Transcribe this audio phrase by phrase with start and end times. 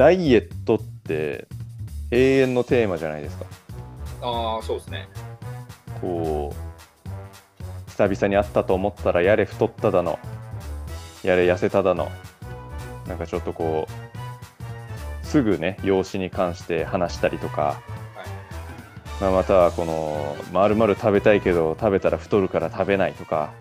[0.00, 1.46] ダイエットって
[2.10, 3.44] 永遠のテーマじゃないですか。
[4.22, 5.06] ああ、そうですね。
[6.00, 10.18] こう、久々に会ったと思ったら、やれ太っただの、
[11.22, 12.10] やれ痩せただの、
[13.08, 13.86] なんかちょっとこ
[15.22, 17.82] う、すぐね、容姿に関して話したりとか、
[19.20, 23.52] まあ、またはこの、まるまる食べたいけど、食べたら太るから食べないとか、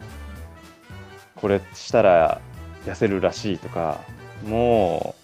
[1.36, 2.40] これしたら
[2.86, 4.00] 痩せるらしいとか、
[4.48, 5.19] もう、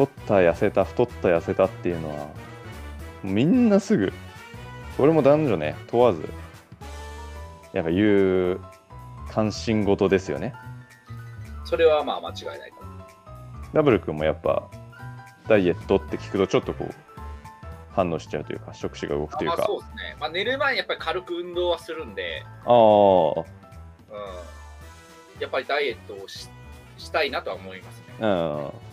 [0.00, 2.28] 太った痩せた太った痩せたっていうのは
[3.22, 4.12] みんなすぐ。
[4.96, 6.28] これも男女ね問わず
[7.72, 8.60] やっぱ言う
[9.30, 10.54] 関心事ですよね。
[11.64, 12.76] それはまあ間違いないか
[13.72, 14.70] ダブル君もやっぱ
[15.48, 16.94] ダイエットって聞くとちょっとこう
[17.92, 19.56] 反応しちゃうというか触手が動くというか。
[19.58, 22.42] まあそうですね、まあ、寝る前にやっぱり軽く運動はするんで。
[22.64, 22.72] ああ。
[22.72, 23.44] うん。
[25.40, 26.48] やっぱりダイエットをし
[26.98, 28.04] したいなとは思いますね。
[28.20, 28.89] うん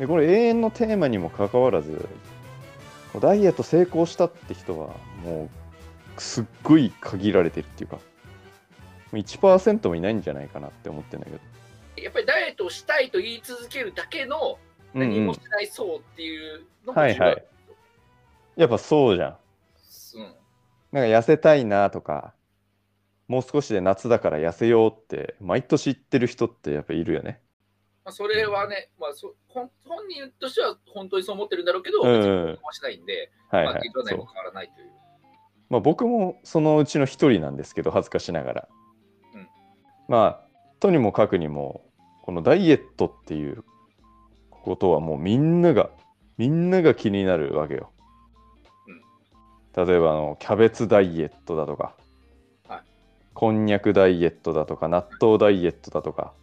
[0.00, 2.08] でこれ永遠のテーマにもかかわらず
[3.20, 5.50] ダイエット成功したって人はも
[6.16, 7.98] うすっごい限られてるっていうか
[9.12, 12.02] 1%もいないんじゃないかなって思ってるんだけど。
[12.02, 14.58] やっぱりダイエットをしたいと言い続けるだけの
[14.94, 17.44] 何もしないそうっていうのもはいはい。
[18.56, 19.36] やっぱそうじゃん、
[20.18, 20.22] うん、
[20.92, 22.32] なんか痩せたいなとか
[23.28, 27.42] もう少しで夏だから痩せようって毎年言ってる人ってやっぱいるよね
[28.04, 33.90] まあ、それはね、まあそ本、本人としては本当にそう思ってるんだろうけど、しないんで、はいまあ、はい。
[33.92, 34.90] そう現状内も変わらないという。
[35.68, 38.68] まあ、僕もそのうちの一人なんですけど恥ずかしながら、
[39.34, 39.48] うん。
[40.08, 40.46] まあ
[40.80, 41.84] とにもかくにも
[42.22, 43.64] このダイエットっていう
[44.50, 45.90] ことはもうみんなが
[46.38, 47.92] みんなが気になるわけよ、
[49.76, 51.94] 例えばあのキャベツダイエットだとか、
[52.66, 52.80] はい。
[53.34, 56.39] こんにゃくダイエットだとか納豆ダイエットだとか、はい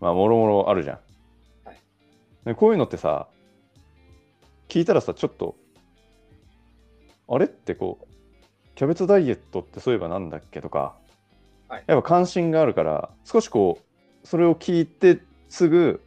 [0.00, 0.98] まあもろもろあるじゃん、
[1.64, 1.76] はい。
[2.44, 3.28] でこういうのってさ
[4.68, 5.56] 聞いたらさちょっと
[7.28, 8.06] あれってこう
[8.74, 10.96] キャベツダイエットってそういえばなんだっけとか、
[11.68, 11.84] はい。
[11.86, 16.02] やっぱ関心があるから少しこうそれを聞いてすぐ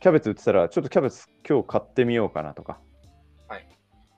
[0.00, 2.78] キャベツ売ってたらちょっとキャベツ今日買ってみようかなとか、
[3.48, 3.68] はい。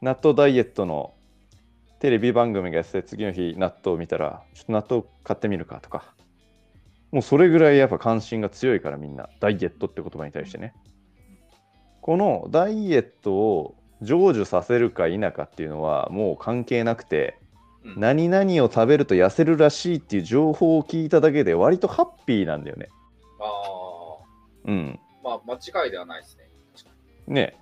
[0.00, 1.14] 納豆ダイエットの
[2.00, 6.13] テレビ番組がやってて次の日納豆を見たらちょっと納豆買ってみるかとか
[7.14, 10.75] もうそれぐらいやっぱ関心が強いからみんなダイエットって言葉に対してね
[12.00, 17.38] このダイエットを成就させるか否かっていうのはもう関係なくて
[17.84, 22.88] うん何々を食べると痩せるらしいっていう情報を聞いただけで割とハッピーなんだよね。
[23.41, 24.98] ああ、うん。
[25.22, 26.48] まあ、間違いではないですね。
[26.75, 26.91] 確か
[27.28, 27.56] ね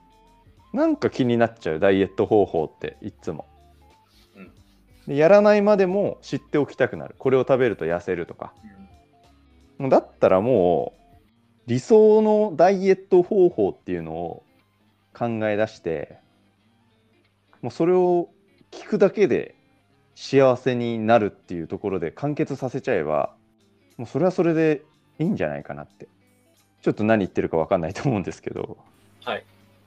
[0.73, 3.47] なんか気になっちゃうダイエット方法っていっつも。
[4.37, 4.53] うん
[5.09, 7.17] でやらないまでも知っておきたくなる。
[7.19, 8.55] これを食べると痩せるとか。
[8.79, 8.82] う
[9.81, 11.03] だったらもう
[11.67, 14.43] 理想のダイエット方法っていうのを
[15.15, 16.19] 考え出して
[17.61, 18.29] もうそれを
[18.71, 19.55] 聞くだけで
[20.15, 23.35] 幸せになるっていうところで完結させちゃえば
[23.97, 24.83] もうそれはそれで
[25.19, 26.09] いいんじゃないかなって
[26.83, 28.79] ちょっと何言ってるか分かんないと思うんですけど
[29.25, 29.45] はい。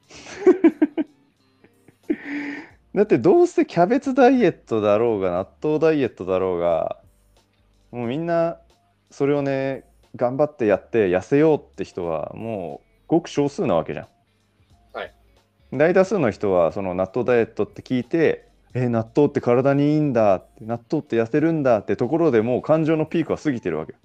[2.96, 7.02] だってどうせキャベツダイエットだろうが納豆ダイエットだろうが
[7.92, 8.60] もうみんな
[9.16, 9.86] それをね
[10.18, 14.08] 頑張ってやって痩せようって人はもうごく少数なわけじゃん。
[14.92, 15.14] はい
[15.72, 24.00] 大多数の人はその納豆ダイエットって聞いてえ納豆って体にいいんだって納豆って痩せるんだってところでもう感情のピークは過ぎてるわけよ。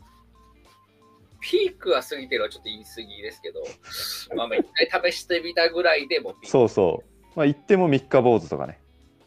[1.41, 3.63] ピークは過ぎてるはちょっと言い過ぎですけど、
[4.37, 6.37] まあ、まあ一回試してみたぐらいでも。
[6.45, 7.27] そうそう。
[7.35, 8.79] まあ言っても三日坊主とかね。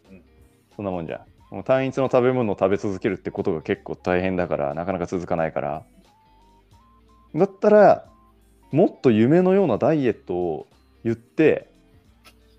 [0.10, 0.24] うん
[0.78, 1.33] そんなもんじゃん。
[1.62, 5.84] 単一の食べ物を食べ続けるってことが結構大変だから、なかなか続かないから。
[7.36, 8.06] だったら、
[8.72, 10.68] もっと夢のようなダイエットを
[11.04, 11.70] 言って、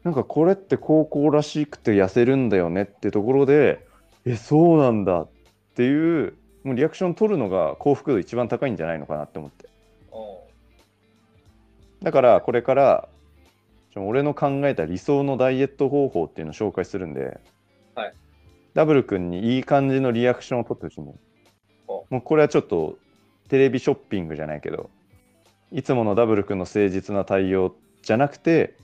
[0.04, 3.84] なんかこれって高校らしくて痩せるんだよねってところで、
[4.24, 5.28] え、そうなんだっ
[5.74, 9.68] ていう、もうリアクション取るのが幸福度一番高いんじゃないのかなって思って。
[12.02, 13.08] だからこれから
[13.96, 17.40] 俺の考えた理想のダイエット方法っていうのを紹介するんで、
[17.94, 18.14] はい
[18.74, 21.16] ダブル君にいい感じのリアクションを取ってほしいも
[22.10, 22.98] うこれはちょっと
[23.48, 24.90] テレビショッピングじゃないけど
[25.72, 28.76] いつものダブル君の誠実な対応じゃなくて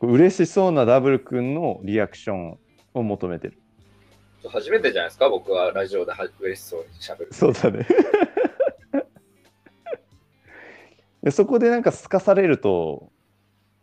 [0.00, 2.58] 嬉しそうなダブル君のリアクション
[2.94, 3.58] を求めてる。
[4.48, 7.34] 初めてじゃないですか、僕はラジオでは嬉しそうにしゃべる。
[7.34, 7.86] そうだね。
[11.22, 13.12] でそこでなんかすかされると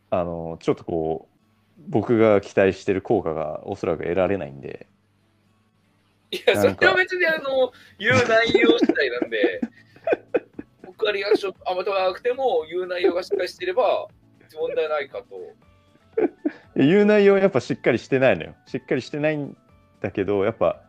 [0.09, 4.87] あのちょっとこう僕が期待してる効果がおそらく得られないんで
[6.31, 9.61] いや、それは別にあの言う内容次第なんで、
[10.85, 14.07] 僕はリアクションあんまとなくても、言う内容がしっかりしていれば、
[14.55, 15.25] 問題ないかと。
[16.75, 18.55] 言う内容はやっぱしっかりしてないのよ。
[18.65, 19.55] しっかりしてないん
[20.01, 20.81] だけど、やっぱ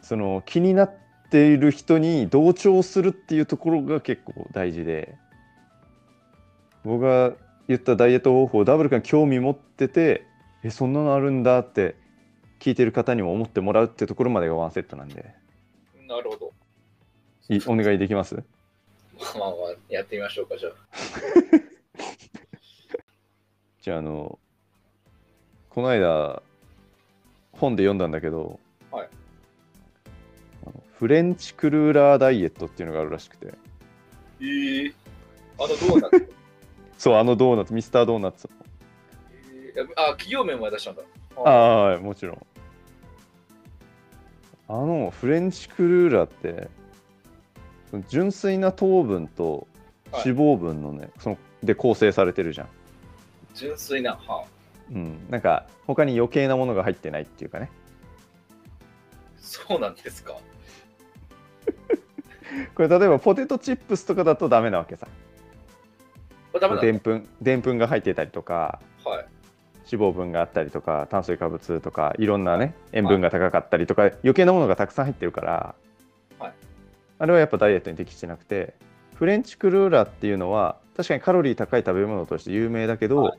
[0.00, 0.92] その気になっ
[1.30, 5.14] ている人に同調するっていうところが結構大事で、
[6.84, 7.32] 僕が
[7.66, 10.24] 言ったダイエット方法、ダブル君興味持ってて、
[10.62, 11.96] え、そんなのあるんだって
[12.58, 15.34] 聞いてる方にも思ってもらうってところまでがワンセットなんで、
[16.06, 16.52] なるほど。
[17.54, 18.34] いお願いできます？
[18.34, 18.42] ま
[19.34, 20.72] あまあまあ、やってみましょうか、じゃあ。
[23.80, 24.38] じゃあ、あの、
[25.70, 26.42] この間、
[27.52, 28.58] 本で読んだんだけど、
[28.90, 29.08] はい
[30.98, 33.54] フレンチクルーラーダイエットっていうのがあるらしくて、
[34.40, 34.92] ええ
[35.60, 36.32] あの、どうなる
[36.98, 38.50] そう、あのドーナツ、ミスタードーナツ。
[39.76, 41.02] えーあ、企業名も出したんだ。
[41.44, 42.46] ああ、はい、もちろん。
[44.70, 46.68] あのフレンチクルーラーって、
[48.08, 49.66] 純粋な糖分と
[50.12, 52.68] はい脂肪分のね、そので構成されてるじゃん。
[53.54, 54.12] 純粋な。
[54.12, 54.44] はあ、
[54.92, 57.70] うん、なんか他に余計なものが入ってないっていうかね。
[59.40, 60.34] そうなんですか。
[62.74, 65.06] これ例えばポテトチップスとかだとダメなわけさ。
[66.80, 69.10] でんぷんでんぷんが入ってたりとかだ。
[69.10, 69.26] はい。
[69.90, 72.26] 脂肪分があったりとか炭水化物とかい。
[72.26, 75.74] ろんなね塩分が高かったりとか、余計なものがたくさん入ってるから、
[76.38, 76.52] はい。
[77.18, 78.74] あれはやっぱダイエットに適してなくて
[79.14, 83.38] フレンチクルーラーっていうのは確かにカロリー高い食べ物として有名だけど、はい。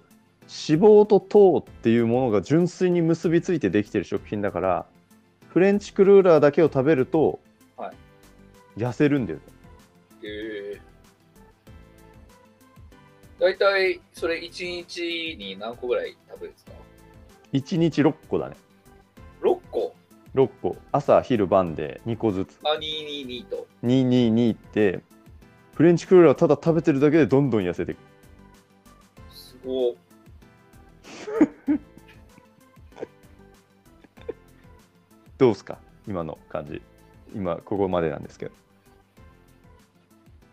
[0.50, 4.86] 脂肪と糖っていうものが純粋に結びついてできてる食品だから
[5.50, 7.40] フレンチクルーラーだけを食べると、
[7.78, 7.94] は
[8.76, 9.40] 痩せるんだよ
[10.24, 10.89] ええ
[13.40, 16.72] 大体、それ1日に何個ぐらい食べるんですか
[17.54, 18.56] ？1日6個だね
[19.42, 19.96] ?6 個
[20.36, 23.68] ？6個朝昼晩で2個ずつあ、222と。
[23.84, 25.02] 222って
[25.76, 28.00] フレンチクルーラーをただ食べてるだけでどんどん痩せていく
[29.34, 29.96] すごい。
[35.38, 35.80] どうすか？
[36.08, 36.82] 今の感じ
[37.34, 38.52] 今ここまでなんですけど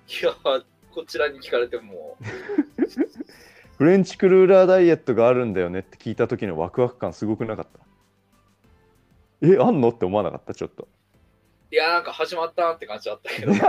[0.08, 0.32] いや、
[0.96, 2.16] こちらに聞かれても、
[3.76, 7.80] フレンチクルーラーダイエットがあるんだよねって聞いた時のワクワク感すごくなかった？
[9.46, 9.90] えあんの？
[9.90, 10.54] って思わなかった？
[10.54, 10.88] ちょっと。
[11.70, 13.62] いや、なんか始まったって感じだったけど、 いや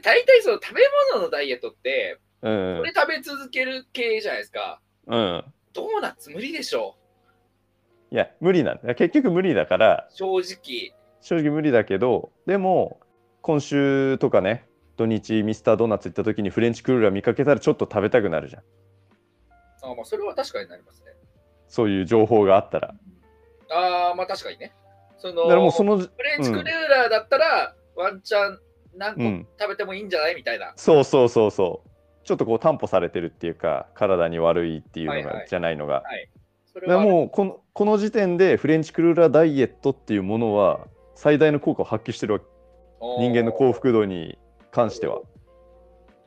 [0.00, 0.80] 大体その食べ
[1.12, 2.78] 物のダイエットって、うん。
[2.78, 4.80] これ食べ続ける系じゃないですか。
[5.06, 5.44] うん。
[5.74, 6.96] ドーナツ無理でしょ。
[8.10, 8.94] いや無理なんだ。
[8.94, 10.08] 結局無理だから。
[10.14, 10.94] 正直。
[11.20, 13.00] 正直無理だけどでも
[13.42, 18.62] 今週とかね土日ミスタードーナツ行った時にフレンチクルーラー見かけたらちょっと食べたくなるじゃん。
[19.82, 21.12] あまあ、それは確かになりますね。
[21.68, 22.94] そういう情報があったら。
[23.70, 24.74] ああ、まあ確かにね。
[25.16, 28.58] そのだからもうそのフレンチクルーラーだったら、ワンチャン
[28.94, 29.46] 何個うん。
[29.58, 30.74] 食べてもいいんじゃないみたいな。
[30.76, 31.90] そうそうそうそう。
[32.24, 35.46] ちょっとこう担保されてるっていうか体に悪いっていうのが、はいはい。
[35.48, 36.02] じゃないのが、
[36.66, 40.80] それはもうこのこの時点でフレンチクルーラーダイエットっていうものは
[41.20, 42.46] 最大の効果を発揮してるわけ。
[43.18, 44.38] 人間の幸福度に
[44.70, 45.20] 関しては。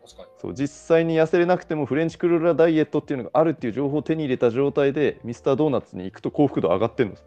[0.06, 0.30] 確かに。
[0.38, 7.26] そう実際に痩せれなくてもフレンチクルーラーダイエットっていうのがあるっていう情報を手に入れた状態でミスタードーナツに行くと幸福度上がってるんです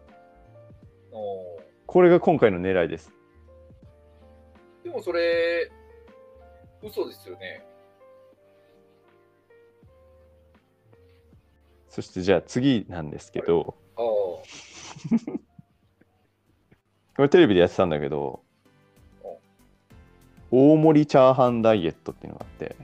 [1.11, 3.11] これが今回の狙いです。
[4.85, 5.69] でもそれ、
[6.81, 7.65] 嘘ですよね。
[11.89, 13.75] そしてじゃあ次なんですけど。
[13.97, 15.37] ああ。
[17.17, 18.41] これテレビでやってたんだけど
[20.51, 22.75] 大盛りチャーハンダイエットっていうのがあって。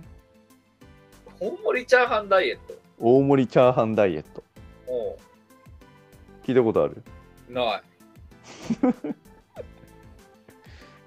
[1.40, 2.74] 本盛りチャーハンダイエット？
[3.00, 4.44] 大盛りチャーハンダイエット。
[4.88, 5.18] お
[6.44, 7.02] 聞いたことある？
[7.50, 7.84] うない。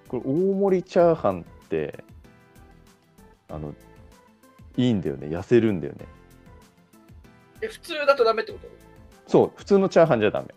[0.08, 2.04] これ大盛りチャーハンって
[3.48, 3.74] あの
[4.76, 5.26] いいんだよね。
[5.26, 6.06] 痩せるんだよね。
[7.60, 8.68] え、普通だとダメってこと？
[9.26, 10.48] そう普通のチャーハンじゃダメ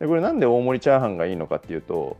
[0.00, 2.16] でこれなんで大盛りチャーハンがいいのかっていうと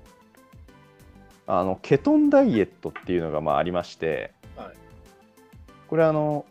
[1.46, 4.76] あのケトンダイエットっていうのがまあありまして、はい。
[5.88, 6.44] これあの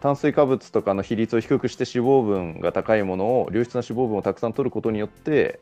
[0.00, 5.60] 炭水化物とかの比率を低くして脂肪分が高いものを良質な脂肪分をたくさん取ることによって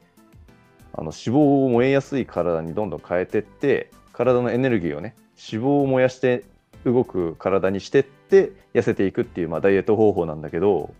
[0.95, 6.45] あの脂肪を燃えやすい体にどんどん変えてって体のエネルギーをね脂肪を燃やして
[6.87, 10.95] 動く体にしてって痩せていくっていう、まあ、ダイエット方法なんだけど、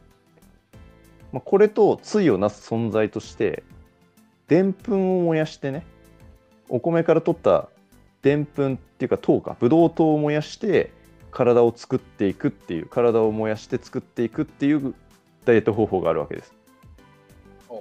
[1.33, 3.63] まあ、これと対をなす存在として
[4.51, 5.87] でんぷんを燃やしてね
[6.69, 7.69] お米から取った
[8.21, 10.91] でんぷんっていうか糖かブドウ糖を燃やして
[11.31, 14.93] 体を作っていくっていう体を燃やして作っていくっていう
[15.45, 16.53] ダイエット方法があるわけです。
[17.69, 17.77] お。
[17.77, 17.81] だ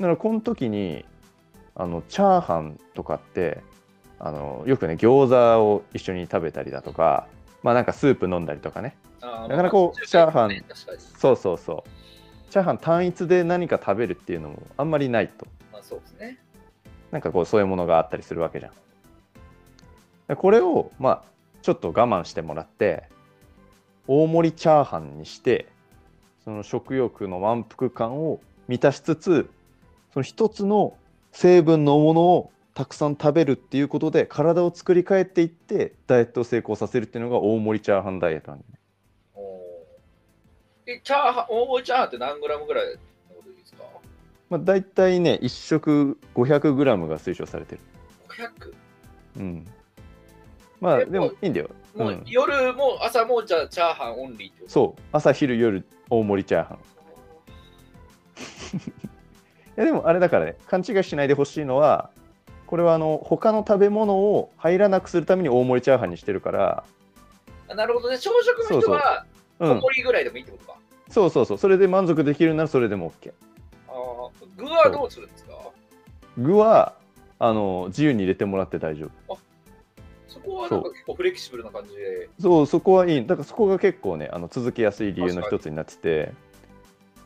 [0.00, 1.04] からこの時に
[1.76, 3.62] あのチャーハンとかって
[4.18, 7.28] あのよくね餃子を一緒に食べたりだとか
[7.62, 8.96] まあなんかスープ飲んだりとかね。
[9.20, 10.64] なかなかこうまあチャーハン。
[11.16, 12.01] そうそうそう
[12.52, 15.46] チャーハン単一で何か食べるっていうのもあんまりないと。
[15.72, 16.38] まあそうですね。
[17.10, 18.72] なんかこうそういうものがあったりするわけじゃん。
[20.28, 21.22] でこれをまあ
[21.62, 23.04] ちょっと我慢してもらって
[24.06, 25.66] 大盛りチャーハンにして
[26.44, 29.48] その食欲の満腹感を満たしつつ
[30.12, 30.98] その一つの
[31.32, 38.81] 成分のものをたくさん食べるっていうことで体を作り変えていってダイエットを成功させるっていうのが大盛りチャーハンダイエットなんだよね
[40.86, 42.92] え、チャーハン、大盛りチャーハンって何グラムぐらいの
[43.36, 43.84] ことですか？
[44.50, 47.80] まあ、大体ね1食 500g が推奨されてる
[48.28, 48.72] ?500?
[49.40, 49.66] うん。
[50.80, 51.70] まあえでもいいんだよ。
[51.94, 52.22] もううん。
[52.26, 55.00] 夜も朝もじゃあチャーハンオンリーってそう。
[55.12, 56.78] 朝昼夜大盛りチャーハン。
[58.78, 58.80] い
[59.76, 62.10] やでもあれだからね勘違いしないでほしいのは
[62.66, 66.84] これはあの他の食べ物を入らなくするために大盛りチャーハンにしてるから。
[67.68, 68.18] あなるほどね。
[68.18, 69.24] 朝食の人は
[69.58, 69.80] 小うん。
[69.80, 70.78] 盛りぐらいでもいいってことか。
[71.08, 71.58] そうそうそう。
[71.58, 73.32] それで満足できるならそれでも OK
[73.88, 75.52] あー具はどうするんですか？
[76.38, 76.94] 具は
[77.38, 79.38] あの自由に入れてもらって大丈夫。
[80.28, 82.28] そこはなんか結構フレキシブルな感じで。
[82.40, 83.26] そうそこはいい。
[83.26, 86.32] だからそこが結構ねあの続けやすい理由の一つになってて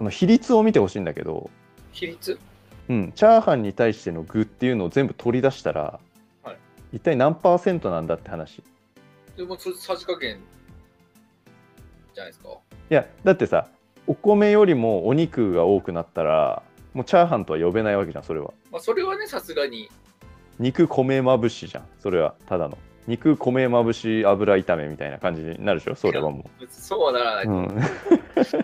[0.01, 1.51] あの比率を見てほしいんだけど
[1.93, 2.39] 比率？
[2.89, 5.99] うん、チャーハンに対しての具っていうのを全部取り出したら、
[6.45, 6.57] はい。
[6.93, 8.59] 一体何パーセントなんだって話。
[8.59, 8.63] い
[9.37, 10.39] でもそれさじ加減
[12.17, 12.49] じゃないですか。
[12.89, 13.69] やだってさ
[14.07, 16.63] お米よりもお肉が多くなったら
[16.95, 19.91] もうチャーハンとは呼べないわけじゃんそれはまあそれはね、さすがに。
[20.59, 27.51] 肉米まぶしじゃんそれはただの肉米まぶし油炒めみたいな感じになるでしょそれはも別にそうはならなう、いう。
[27.51, 27.83] うん、別
[28.55, 28.63] に。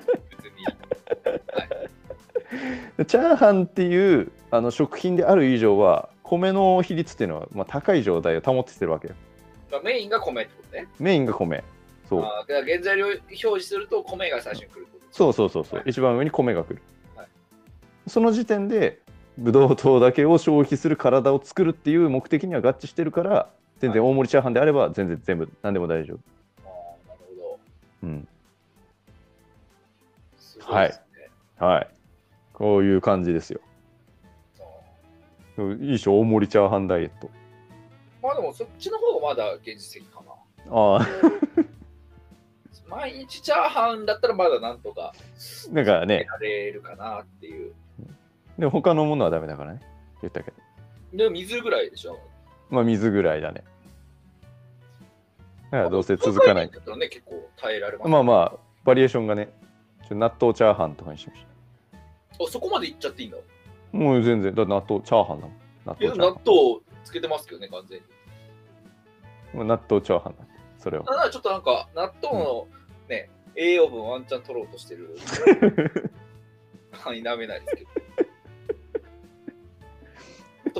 [3.07, 9.15] チャーハンっていうあの食品である以上は米の比率っていうのは、まあ、高い状態を保ってきてるわけよ
[9.71, 10.89] まあメインが米ってことね。
[10.99, 11.63] メインが米
[12.09, 12.23] そう。
[12.23, 15.91] あーだから原材料表示すると米が最初に来るそうそうそうそう、はい。
[15.91, 16.83] 一番上に米が来る、
[17.17, 17.29] はい。
[18.07, 19.01] その時点で
[19.39, 26.19] ブドウ糖だけを消費する体を作るっていう目的には合致してるから全然大盛りチャーハンであれば全然全部何でも大丈夫、
[26.65, 26.71] あ
[27.07, 27.59] あ、なるほど。
[28.03, 28.29] うん、
[30.37, 31.31] すごいですね。
[31.59, 31.89] はい。
[32.53, 33.61] こういう感じですよ。
[35.81, 37.31] いいでしょ大盛りチャーハンダイエット。
[38.23, 40.33] まあでもそっちの方がまだ現実的かな。
[40.71, 41.07] ああ
[42.95, 45.15] 毎日チャーハンだったらまだなんとか
[45.73, 47.73] だからねやれるかなっていう。
[48.59, 49.81] でも他のものはダメだからね
[50.21, 50.57] 言ったけど
[51.15, 52.19] でも水ぐらいでしょ。
[52.69, 53.65] まあ水ぐらいだね
[55.71, 58.11] だからどうせ続かないだったらね、結構耐えられます。
[58.11, 59.49] まあまあバリエーションがね
[60.07, 61.47] ちょ納豆チャーハンとかにしまし
[62.33, 63.39] あそこまでいっちゃっていいんだ。
[63.39, 65.57] たもう全然だ納豆チャーハンだもん
[65.87, 68.05] 納豆納豆つけてますけどね、完全に。
[69.55, 70.45] ンもう納豆チャーハンだ
[70.79, 72.67] それはただちょっとなんか、納豆の
[73.09, 75.17] ね、栄養分ワンチャン取ろうとしてる
[76.93, 77.91] 範囲なめないですけど。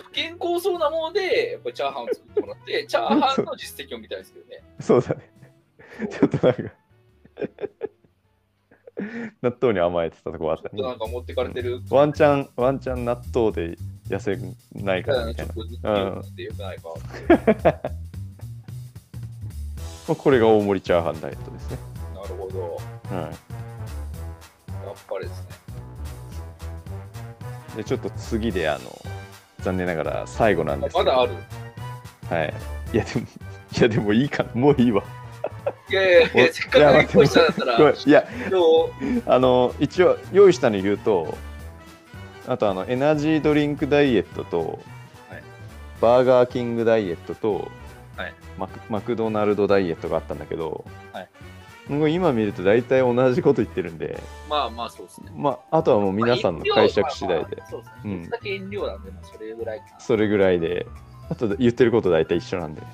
[0.01, 4.63] 不健康そうなもので、やっぱりチャーハンを作ってもらって、チャーハンの実績を見たいですけどね。
[4.81, 5.31] そうだね
[6.11, 6.63] ちょっとなんか
[9.43, 11.83] 納豆に甘えてたとこあったねなんか持ってかれてる。
[11.91, 13.77] ワンチャンワンチャン納豆で
[14.09, 14.39] 痩せ
[14.83, 16.95] ないかなみたいなと抜ってよくないか。
[20.09, 21.92] まあこれが大盛りチャーハンダイエットですね
[22.53, 22.79] ど。
[23.11, 25.49] はやっぱりですね。
[27.75, 28.81] いでちょっと次であの
[29.61, 31.05] 残念ながら最後なんですけど。
[31.05, 31.33] まだある？
[32.29, 32.55] はい。
[32.93, 34.51] いやでもいやでもいいかな。
[34.55, 35.03] もういいわ。
[35.89, 38.27] いやいやいや、おせっかく1個したんだったら、いや
[39.27, 41.37] あの一応用意したの言うと
[42.47, 44.81] あとあのエナジードリンクダイエットと、
[45.29, 45.43] はい。
[46.01, 47.71] バーガーキングダイエットと、
[48.17, 48.35] はい。
[48.59, 51.29] マクマクドナルドダイエットがあったんだけど、はい
[52.09, 54.19] 今見ると大体同じこと言ってるんで、
[54.49, 55.33] まあまあそうですね。
[55.37, 58.03] まあ、あとはもう皆さんの解釈次第で、まあまあそうですね。
[58.05, 60.01] うんだけ遠慮なんで、まあそれぐらいかな。
[60.01, 60.87] それぐらいで
[61.29, 62.91] あと言ってること大体一緒なんで、はい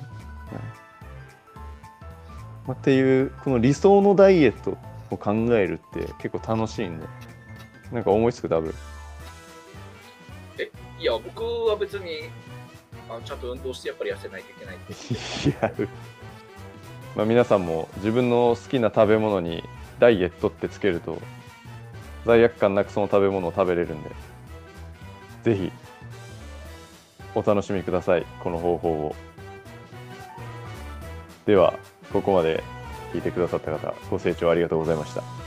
[2.68, 4.78] まあ、っていうこの理想のダイエット
[5.10, 7.06] を考えるって結構楽しいんで
[7.92, 8.48] なんか思いつく？
[8.48, 8.74] ダブル
[11.00, 12.28] いや、僕は別に、
[13.08, 14.76] あちゃんと運動してやっぱり痩せないといけない。
[15.78, 15.86] いや
[17.16, 19.64] まあ皆さんも自分の好きな食べ物に
[19.98, 21.20] ダイエットってつけると
[22.24, 24.10] 罪悪感なくその食べ物を食べれるんで
[25.42, 25.72] ぜひ
[27.34, 29.16] お楽しみくださいこの方法を。
[31.46, 31.74] では
[32.12, 32.62] ここまで
[33.14, 35.37] 聞いてくださった方ご清聴ありがとうございました。